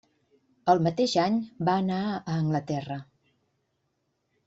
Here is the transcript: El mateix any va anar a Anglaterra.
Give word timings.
El 0.73 0.81
mateix 0.87 1.13
any 1.25 1.37
va 1.69 1.77
anar 1.83 2.01
a 2.09 2.17
Anglaterra. 2.39 3.01